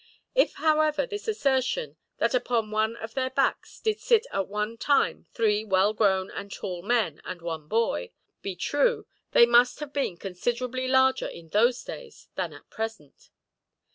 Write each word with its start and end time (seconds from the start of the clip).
If 0.33 0.53
however 0.55 1.05
this 1.05 1.27
assertion, 1.27 1.95
that 2.17 2.33
upon 2.33 2.71
one 2.71 2.95
of 2.95 3.13
their 3.13 3.29
backs 3.29 3.79
"did 3.79 3.99
sit 3.99 4.25
at 4.33 4.47
one 4.47 4.75
time 4.77 5.27
three 5.35 5.63
well 5.63 5.93
grown 5.93 6.31
and 6.31 6.51
tall 6.51 6.81
men, 6.81 7.21
and 7.23 7.39
one 7.39 7.67
boy" 7.67 8.09
be 8.41 8.55
true, 8.55 9.05
they 9.33 9.45
must 9.45 9.79
have 9.79 9.93
been 9.93 10.17
considerably 10.17 10.87
larger 10.87 11.27
in 11.27 11.49
those 11.49 11.83
days 11.83 12.29
than 12.33 12.51
at 12.51 12.67
present. 12.71 13.29